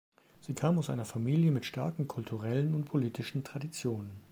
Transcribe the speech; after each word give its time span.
Sie 0.39 0.55
kam 0.55 0.79
aus 0.79 0.89
einer 0.89 1.05
Familie 1.05 1.51
mit 1.51 1.63
starken 1.63 2.07
kulturellen 2.07 2.73
und 2.73 2.85
politischen 2.85 3.43
Traditionen. 3.43 4.09